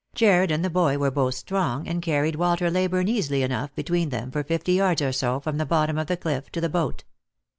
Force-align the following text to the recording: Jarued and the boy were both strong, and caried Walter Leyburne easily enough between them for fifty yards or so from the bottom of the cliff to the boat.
Jarued 0.15 0.49
and 0.49 0.65
the 0.65 0.69
boy 0.71 0.97
were 0.97 1.11
both 1.11 1.35
strong, 1.35 1.87
and 1.87 2.01
caried 2.01 2.35
Walter 2.35 2.71
Leyburne 2.71 3.07
easily 3.07 3.43
enough 3.43 3.75
between 3.75 4.09
them 4.09 4.31
for 4.31 4.43
fifty 4.43 4.73
yards 4.73 4.99
or 5.03 5.11
so 5.11 5.39
from 5.39 5.59
the 5.59 5.63
bottom 5.67 5.99
of 5.99 6.07
the 6.07 6.17
cliff 6.17 6.51
to 6.53 6.59
the 6.59 6.67
boat. 6.69 7.03